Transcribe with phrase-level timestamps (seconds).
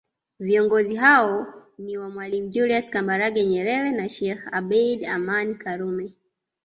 [0.39, 6.15] Viongozi hao ni mwalimu Julius Kambarage Nyerere na Sheikh Abed Amani Karume